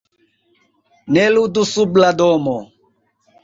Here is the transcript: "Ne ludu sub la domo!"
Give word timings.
"Ne 1.19 1.27
ludu 1.35 1.67
sub 1.75 2.03
la 2.05 2.13
domo!" 2.25 2.59